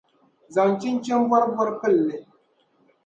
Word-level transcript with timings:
zaŋ 0.53 0.69
chinchin’ 0.79 1.21
bɔribɔri 1.29 1.73
pili 1.81 2.01
li. 2.09 2.17